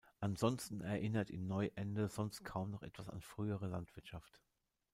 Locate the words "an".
3.07-3.21